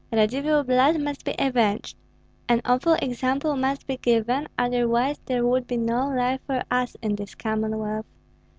[0.11, 1.95] Radzivill blood must be avenged,
[2.49, 7.15] an awful example must be given, otherwise there would be no life for us in
[7.17, 8.07] this Commonwealth.